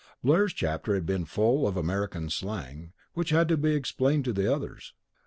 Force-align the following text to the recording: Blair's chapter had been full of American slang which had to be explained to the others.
Blair's 0.23 0.51
chapter 0.51 0.95
had 0.95 1.05
been 1.05 1.25
full 1.25 1.67
of 1.67 1.77
American 1.77 2.27
slang 2.27 2.91
which 3.13 3.29
had 3.29 3.47
to 3.47 3.55
be 3.55 3.75
explained 3.75 4.25
to 4.25 4.33
the 4.33 4.51
others. 4.51 4.95